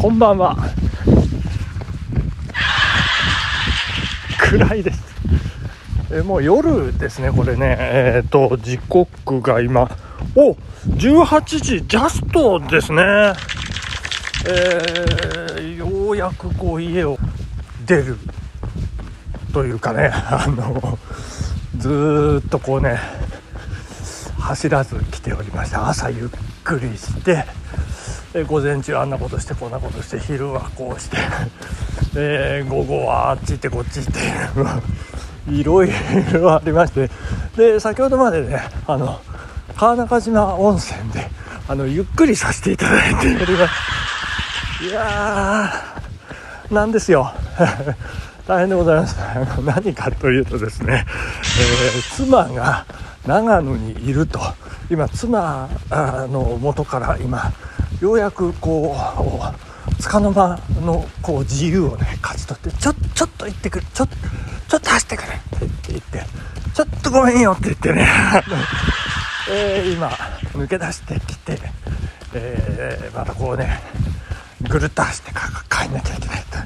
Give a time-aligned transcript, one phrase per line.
[0.00, 0.56] こんばんは。
[4.38, 5.02] 暗いです。
[6.10, 7.76] えもう夜ですねこれね。
[7.78, 9.90] えっ、ー、と時刻が今。
[10.34, 10.52] お
[10.86, 13.02] 18時ジャストですね。
[14.48, 17.18] えー、ようやくこう家を
[17.84, 18.16] 出る。
[19.52, 20.98] というかねあの
[21.76, 22.98] ずっとこうね
[24.38, 25.86] 走らず来ておりました。
[25.90, 26.28] 朝ゆっ
[26.64, 27.59] くりして。
[28.34, 31.16] え午前中あんなことしてこんなことして昼はこうして
[32.14, 34.12] で午後はあっち行ってこっち行っ
[35.46, 35.90] て いろい
[36.32, 37.10] ろありまして
[37.56, 39.20] で先ほどまでねあの
[39.76, 41.28] 川中島温泉で
[41.68, 44.84] あのゆっくりさせていただいております。
[44.84, 47.32] いやーなんですよ。
[48.46, 49.16] 大変でございます。
[49.64, 51.06] 何かというとですね、
[51.58, 52.84] えー、妻が
[53.26, 54.40] 長野にいると。
[54.90, 55.68] 今妻
[56.30, 57.52] の元から今
[58.00, 63.86] ようやくこうつかの間のこう自由をね勝ち取ってちょちょっと行ってくる。
[63.94, 65.28] ちょちょっと走ってくる。
[65.28, 66.24] って言って
[66.74, 68.08] ちょっとごめんよって言ってね。
[69.52, 70.08] えー、今
[70.54, 71.58] 抜け出してきて、
[72.34, 73.80] えー、またこうね
[74.68, 75.32] ぐるっと走って
[75.68, 76.58] 帰んなきゃいけないと、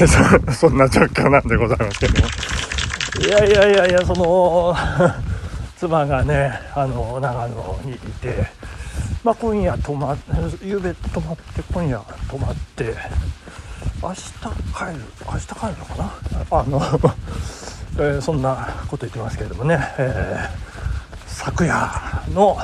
[0.00, 2.28] えー、そ そんな状況なんでございますけども。
[3.20, 4.74] いやいやいやいやその
[5.82, 8.46] 妻がねあの長野にいて
[9.24, 10.16] まあ、今夜泊ま
[10.64, 12.94] 夕べ泊まって今夜泊まって
[14.02, 14.40] 明日帰
[14.94, 16.58] る明日帰るのかな？
[16.58, 16.82] あの
[17.98, 21.74] えー、そんなこと言ってますけれどもね、えー、昨夜
[22.32, 22.58] の、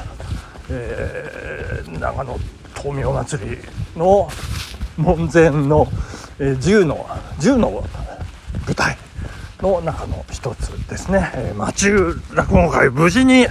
[0.70, 2.38] えー、長野
[2.74, 3.58] 灯明祭り
[3.96, 4.28] の
[4.96, 5.86] 門前の、
[6.40, 7.06] えー、銃の
[7.38, 7.84] 銃の
[8.66, 8.97] 舞台。
[9.60, 13.48] の中の一つですね、えー、魔中落語会無事に、えー、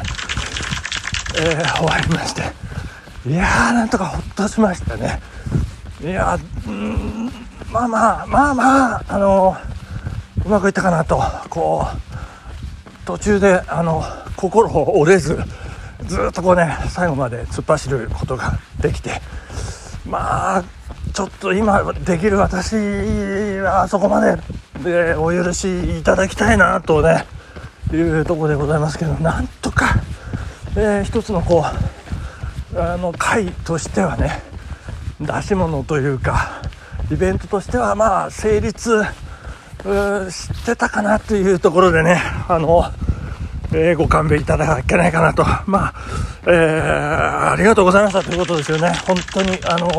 [1.77, 2.41] 終わりまして。
[3.27, 5.19] いやーなんとかほっとしましたね。
[6.01, 7.31] いやうん
[7.71, 9.57] まあまあまあまああの
[10.45, 11.21] うまくいったかなと。
[11.49, 14.03] こう途中であの
[14.35, 15.37] 心を折れず
[16.05, 19.21] ずっとこうね最後まで突っ走ることができて。
[20.05, 20.63] まあ
[21.13, 22.75] ちょっと今できる私
[23.59, 24.37] はそこまで
[24.83, 27.25] でお許しいただきたいなとね
[27.91, 29.95] いうとこでございますけどなんとか、
[30.75, 31.63] えー、一つのこ
[32.73, 34.41] うあの会としてはね
[35.19, 36.61] 出し物というか
[37.11, 39.03] イベントとしてはまあ成立
[40.29, 42.83] してたかなというところでねあの、
[43.71, 45.45] えー、ご勘弁いただけないかなと。
[45.65, 45.93] まあ、
[46.45, 48.91] えー、ありがとうございましたということですよね。
[49.07, 49.89] 本当にあの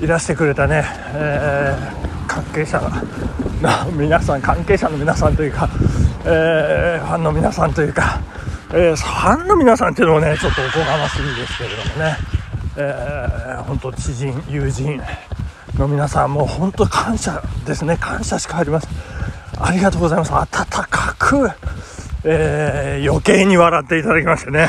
[0.00, 0.84] いらしてくれたね、
[1.14, 5.68] えー、関係者の皆さん関係者の皆さんというか、
[6.24, 8.20] えー、ファンの皆さんというか
[8.70, 12.16] えー、ファンの皆さんっていうのもねちょっとおこがましいですけれどもね、
[12.76, 15.00] えー、本当知人友人
[15.78, 17.96] の皆さんも本当感謝ですね。
[17.96, 18.90] 感謝しかありません。
[19.58, 20.32] ありがとうございます。
[20.32, 21.50] 温かく、
[22.24, 24.68] えー、余計に笑っていただきましてね。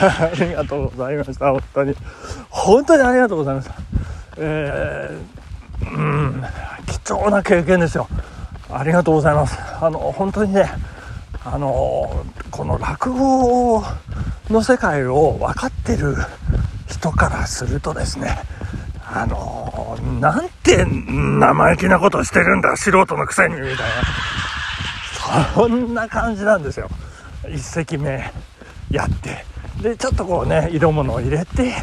[0.00, 1.50] ありがとうございました。
[1.50, 1.96] 本当に。
[2.50, 3.74] 本当にありがとうございました。
[4.36, 5.39] えー、
[5.82, 6.44] うん
[6.86, 8.08] 貴重な経験ですよ。
[8.72, 9.58] ありがとうございます。
[9.80, 10.70] あの本当にね
[11.44, 13.82] あのこの落語
[14.48, 16.16] の世界を分かってる
[16.88, 18.38] 人からするとですね
[19.12, 23.76] あのなんて生意気なことしてるんだ素人のくせにみたいな。
[25.54, 26.88] そんな感じなんですよ。
[27.48, 28.32] 一席目
[28.90, 29.44] やって
[29.80, 31.74] でちょっとこうね色物を入れて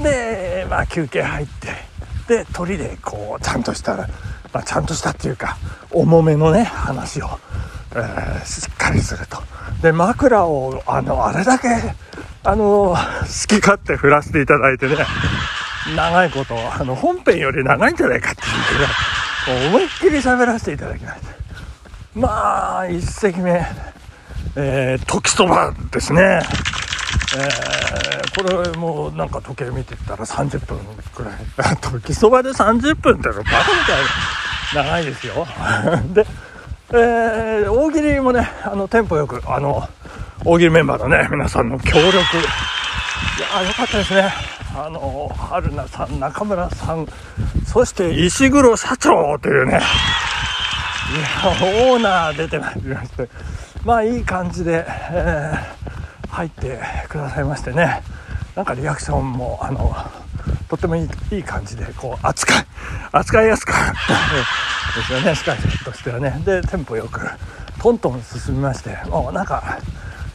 [0.00, 1.87] でまあ休憩入って
[2.28, 5.56] で鳥でこうちゃんとした、まあ、ちゃんとしたっていうか
[5.90, 7.26] 重めのね話を
[7.94, 9.38] えー、しっかりすると。
[9.82, 11.68] で枕をあのあれだけ
[12.44, 12.96] あの好
[13.46, 14.96] き勝手振らせていただいてね
[15.96, 18.78] 長いことあの本編より長いんじゃないかっていう
[19.46, 21.28] ぐらい思いっきり喋らせていただきました。
[22.14, 23.64] まあ一席目
[24.56, 26.42] えー、時そばですね。
[27.36, 30.78] えー、これもうなんか時計見てたら30分
[31.14, 31.76] くらい。
[31.80, 34.84] 時そばで30分ってのバカみたいな。
[34.84, 35.46] 長いですよ。
[36.14, 36.26] で
[36.90, 39.86] えー、大喜利もね、あの、テンポよく、あの、
[40.42, 42.08] 大喜利メンバーのね、皆さんの協力。
[42.08, 42.14] い
[43.40, 44.32] やよかったですね。
[44.74, 47.06] あの、春菜さん、中村さん、
[47.66, 49.82] そして石黒社長というね、いや、
[51.92, 53.28] オーナー出てまいりまして、
[53.84, 58.02] まあ、いい感じで、えー、入ってくださいましてね、
[58.54, 59.94] なんかリアクションも、あの、
[60.68, 62.66] とってもいいいい感じで、こう、扱い、
[63.12, 65.00] 扱いやすかった。
[65.00, 66.40] ですよね、司会者としてはね。
[66.44, 67.28] で、テンポよく、
[67.80, 69.78] トントン進みまして、もうなんか、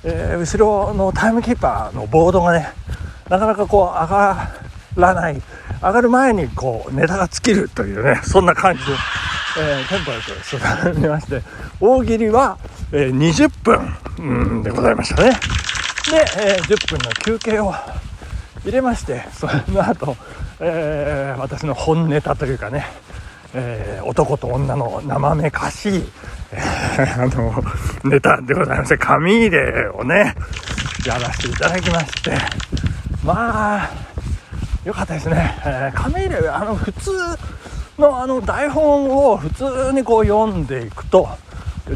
[0.04, 2.72] えー、後ろのタイムキーパーのボードがね、
[3.30, 4.50] なかなかこう、上が
[4.96, 5.42] らない、
[5.82, 8.92] 上がる前にこうネタが尽きるというねそんな感じで、
[9.60, 11.42] えー、テンポよく進みまして。
[11.80, 12.58] 大喜利は、
[12.92, 15.32] えー、20分、うん、でございましたね。
[16.14, 17.74] で、えー、10分の休憩を
[18.64, 20.16] 入れましてその後、
[20.60, 22.86] えー、私の本ネタというかね、
[23.56, 26.04] えー、男と女の生めかしい、
[26.52, 27.64] えー、あの
[28.08, 30.36] ネタでございまして紙入れをね
[31.08, 32.38] やらせていただきまして
[33.26, 33.90] まあ
[34.86, 37.12] よかったですね、えー、紙入れあの普通
[37.98, 41.28] のあの台本を普通にこう読んでいくと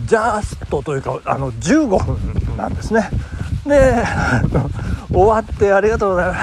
[0.08, 3.12] ジャストというかあの15分なんですね。
[3.68, 4.04] で
[5.12, 6.36] 終わってありがとうございま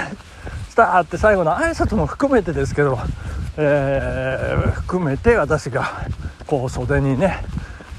[0.71, 1.01] した。
[1.01, 2.99] って最後の挨拶も含めてですけど、
[3.57, 5.85] えー、含めて私が
[6.47, 7.39] こう袖にね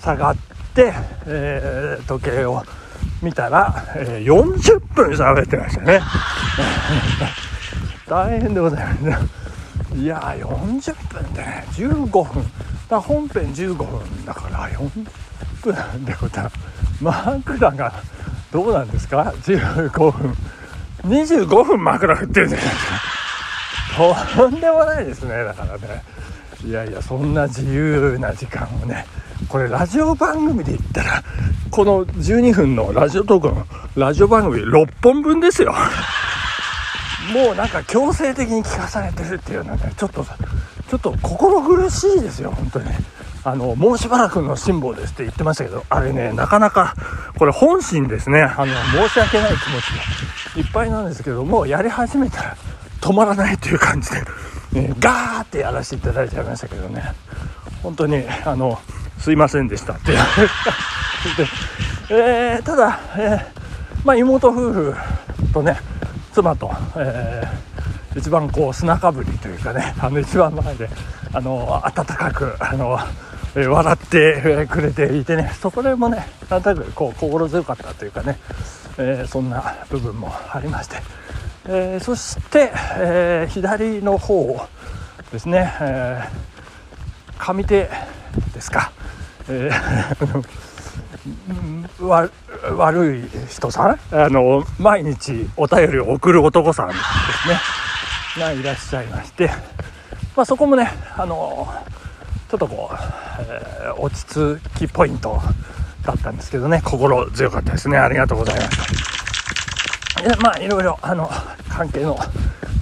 [0.01, 0.35] 下がっ
[0.73, 0.93] て、
[1.25, 2.63] えー、時計を
[3.21, 6.01] 見たら、えー、40分喋ってましたね。
[8.07, 9.25] 大変でございます。
[9.95, 12.45] いや40分でね15分。
[12.87, 15.05] だ本編15分だから40
[15.63, 16.51] 分ってことは
[17.01, 17.91] 枕が
[18.55, 20.33] どうなんですか？15分。
[21.03, 22.85] 25分枕振ってるじゃないです
[23.97, 24.27] か？
[24.37, 26.01] とんでもないですねだからね。
[26.63, 29.05] いやいやそんな自由な時間をね。
[29.49, 31.21] これラジオ番組で言ったら
[31.69, 33.67] この12分のラジオトークの
[33.97, 35.73] ラジオ番組6本分ですよ。
[37.33, 42.85] もうなんか強制的に聞かされてるっていうのはねちょっとちょっと心苦しいですよ本当に。
[43.45, 46.95] あのもうしばらくの辛抱ですって言ってましたけどあれねなかなか
[47.37, 48.41] これ本心ですね。
[48.41, 48.73] あの
[49.07, 49.81] 申し訳ない気持
[50.51, 52.57] ちでいっぱいなんですけどもうやり始めたら
[53.01, 54.09] 止まらないという感じ
[54.73, 57.03] で、ね、ガーってやらせていただいちゃいましたけどね。
[57.83, 58.79] 本当にあの
[59.19, 60.11] すいませんでしたって。
[60.11, 60.25] 言わ
[61.37, 61.51] れて、
[62.09, 64.95] えー、ただ、えー、まあ、妹夫婦
[65.53, 65.77] とね
[66.33, 70.89] 妻と、えー、一番こう砂かぶりというかねあの一番前で
[71.31, 72.97] あの温かくあの、
[73.55, 75.51] 笑ってくれていてね。
[75.61, 78.37] そこでもねなんとなくこう心強かったというかね、
[78.97, 80.97] えー、そんな部分もありまして、
[81.67, 84.67] えそして、え左の方
[85.31, 86.23] ですね、え
[87.39, 87.89] 上手
[88.53, 88.91] ですか、
[89.47, 93.99] えー、悪い人さん？
[94.11, 96.99] あの毎日お便りを送る男さんです
[97.49, 97.55] ね。
[98.37, 99.49] がいらっしゃいまして、
[100.35, 101.73] まあ、そこもねあの
[102.49, 102.95] ちょっとこう、
[103.49, 105.41] えー、落ち着きポイント
[106.03, 106.81] だったんですけどね。
[106.83, 107.97] 心強かったですね。
[107.97, 110.29] ありがとうございました。
[110.29, 111.29] でまあいろいろあの
[111.69, 112.17] 関係の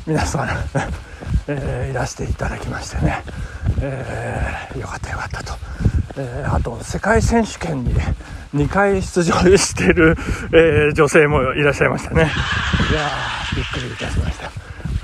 [0.06, 0.50] 皆さん
[1.48, 3.22] えー、いらしていただきましてね、
[3.82, 5.54] えー、よかったよかったと、
[6.18, 7.94] えー、あと世界選手権に
[8.56, 10.16] 2回出場している、
[10.54, 12.32] えー、女性もいらっしゃいましたね。
[12.92, 13.10] いや
[13.56, 14.52] びっくりいたしました、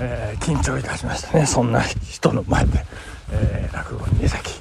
[0.00, 1.44] えー、緊張いたしましたね。
[1.46, 2.86] そんな人の前で、
[3.32, 4.60] えー、落語に崎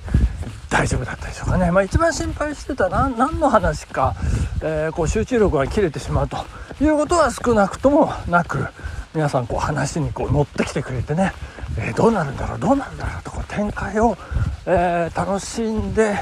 [0.69, 4.15] 大丈夫だったでしょうかね、まあ、一番心配してた何何の話か、
[4.61, 6.37] えー、こう集中力が切れてしまうと。
[6.81, 8.65] いうことは少なくともなく
[9.13, 11.33] 皆さんこう話にこう乗ってきてくれてね。
[11.77, 14.17] えー、どうなるんだろうどうなるんだろうとこう展開を、
[14.65, 16.17] えー、楽しんで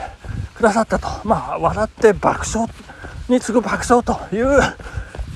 [0.56, 1.08] くださったと。
[1.24, 2.70] まあ笑って爆笑
[3.30, 4.60] に次ぐ爆笑という、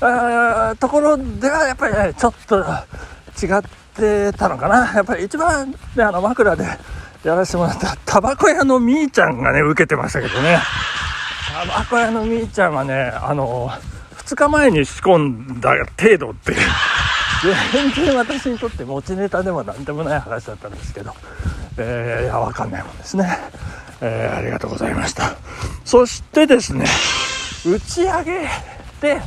[0.00, 3.62] ー、ところではやっぱり、ね、ちょっと違っ
[3.94, 4.92] てたのかな。
[4.92, 6.66] やっぱり一番、ね、あの枕で
[7.24, 10.58] やらせてもらったタバコ屋のみーちゃんがね受けてましたけどね
[11.52, 13.70] タバコ屋のみーちゃんはねあの
[14.16, 15.18] 2日前に仕込
[15.56, 16.58] んだ程度っていう
[17.72, 21.12] 全然私にとって持ちネタでも何でもない話だったんですけど、
[21.76, 23.36] えー、いや、わかんないもんですね。
[24.00, 25.36] えー、ありがとうございました。
[25.84, 26.84] そしてですね、
[27.66, 28.32] 打ち上げ
[29.00, 29.20] で、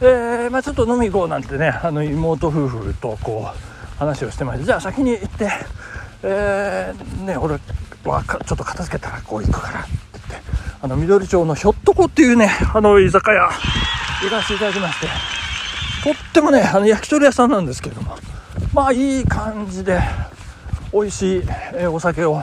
[0.00, 5.48] えー、まあ、ちょっと飲み行こうなんてね、あの妹夫婦とこう話をしてまして、じゃあ先に行って、
[6.26, 7.54] えー、ね、俺
[8.04, 9.90] はちょっと片付けたらこう行くからって
[10.28, 10.48] 言って、
[10.80, 13.50] あの緑町のひょっとこっていうね、あの居酒屋
[14.22, 15.06] 行かせていただきまして、
[16.04, 18.16] とってもねあの焼き鳥屋さんなんですけれども
[18.72, 20.00] まあいい感じで
[20.92, 21.42] 美味しい、
[21.74, 22.42] えお酒を、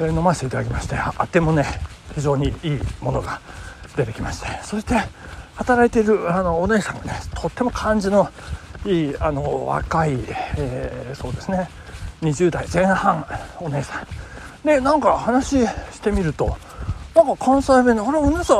[0.00, 1.64] え飲ませていただきましてあてもね
[2.14, 3.40] 非常にいいものが
[3.96, 4.94] 出てきましてそして
[5.56, 8.28] 働いているあのお姉さんがねとっても感じの
[8.86, 10.12] いいあの若い、
[10.56, 11.68] えー、そうですね。
[12.22, 13.24] 20代前半
[13.60, 16.56] お姉さんでなんか話してみると
[17.14, 18.54] なんか関西弁で、あれ、お姉さ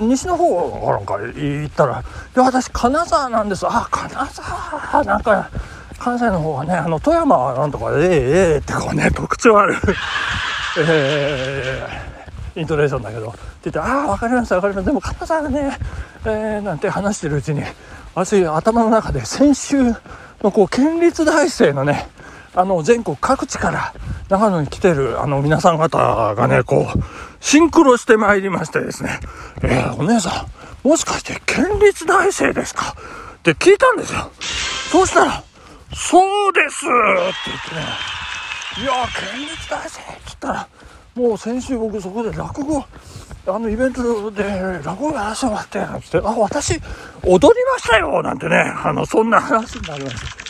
[0.00, 2.04] ん、西の方なんか行ったら、い
[2.38, 3.64] や、私、金沢なんです。
[3.66, 5.48] あ、金沢、なんか、
[5.98, 9.76] 関西の方はね、あの、富山はなんとか、ええええってこうね、特徴ある
[10.78, 14.90] えー、イントネーションだけど、って言って、ああ、わかりました、わかりました。
[14.90, 15.78] でも、金沢ね、
[16.24, 17.62] えー、なんて話してるうちに、
[18.16, 19.94] 私、頭の中で先週
[20.42, 22.08] のこう、県立大生のね、
[22.54, 23.94] あの、全国各地から
[24.28, 26.98] 長野に来てる、あの、皆さん方がね、こう、
[27.40, 29.20] シンクロしてまいりましてですね、
[29.62, 30.46] えー、お姉さ
[30.84, 32.94] ん、もしかして県立大生ですか？
[33.36, 34.30] って聞いたんですよ。
[34.90, 35.42] そうしたら、
[35.94, 36.84] そうです！
[36.84, 36.90] って
[37.46, 37.82] 言ってね、
[38.82, 38.92] いや
[39.32, 40.00] 県立大生！
[40.00, 40.68] って言ったら、
[41.14, 42.84] もう先週僕そこで落語、
[43.46, 44.44] あのイベントで
[44.84, 46.80] 落語やらせてもらって、なんて、あ、私、
[47.24, 48.22] 踊りましたよ！
[48.22, 50.41] なんてね、あの、そんな話になりました。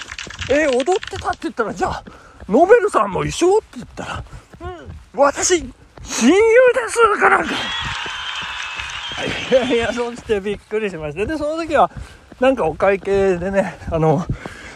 [0.52, 2.04] えー、踊ってたって言ったら、じゃあ、
[2.47, 3.56] ノベルさんも一緒？
[3.56, 4.25] って言ったら、
[4.61, 5.61] うん、私、
[6.02, 7.54] 親友ですかなんか。
[9.50, 11.25] いやいや、そうしてびっくりしました。
[11.25, 11.90] で、その時は、
[12.38, 14.26] なんかお会計でね、あの、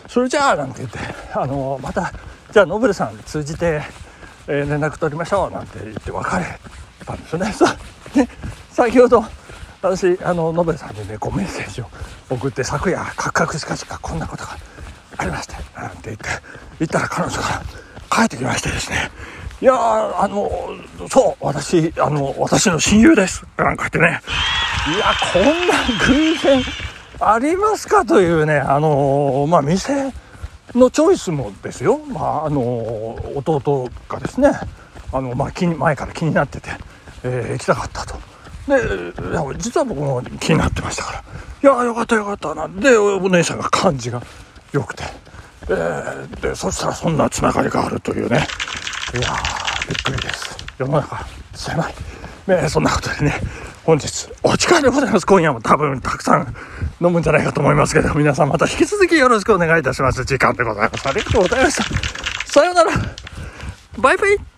[0.08, 0.98] それじゃあ、なんて言って、
[1.34, 2.12] あの、また、
[2.52, 3.82] じゃあ、ノベルさん通じて、
[4.46, 6.44] えー、連絡取りましょう、なんて言って別れ
[7.04, 7.52] たんですよね。
[7.52, 7.76] さ
[8.14, 8.28] で、
[8.70, 9.24] 先ほど、
[9.82, 11.90] 私、あの、ノベルさんにね、こうメッセージを
[12.30, 14.56] 送って、昨夜、カクカクしかしかこんなことが
[15.18, 16.24] ありまして、なんて言って、
[16.78, 17.62] 言ったら彼女から
[18.10, 19.10] 帰ってきましてですね、
[19.60, 20.50] いやあの、
[21.10, 23.44] そう、私、あの、私の親友です。
[23.56, 24.20] なんか言ってね、
[24.94, 25.74] いや、こんな
[26.06, 26.62] 偶然
[27.20, 30.12] ありますかというね、あの、まあ、店
[30.74, 32.60] のチョイスもですよ、まあ、あの、
[33.34, 34.50] 弟がですね、
[35.12, 36.70] あの、まあ、前から気になってて、
[37.24, 38.14] えー、行きたかったと。
[38.66, 41.24] で、実は僕も気になってましたから、
[41.72, 42.54] いや、よかったよかった。
[42.54, 44.22] なで、お姉さんが感じが
[44.72, 45.04] 良くて、
[45.68, 48.46] えー、で、そしたらそんなつながりがあるというね、
[49.14, 49.28] いや
[49.88, 50.56] びっくりです。
[50.78, 51.94] 世の中狭い。
[52.46, 53.40] ね、そんなことでね、
[53.84, 55.26] 本日、お時間でございます。
[55.26, 56.54] 今夜も多分たくさん
[57.00, 60.24] 飲むんじゃないかと思いますけど、皆さんまた引き続きよろしくお願いいたします。
[60.24, 61.08] 時間でございます。
[61.08, 61.84] ありがとうございました。
[62.52, 62.92] さようなら。
[63.98, 64.55] バイバイ。